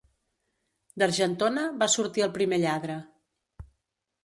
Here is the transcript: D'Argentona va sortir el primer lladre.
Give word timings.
D'Argentona 1.03 1.67
va 1.85 1.89
sortir 1.97 2.25
el 2.29 2.33
primer 2.39 2.61
lladre. 2.67 2.99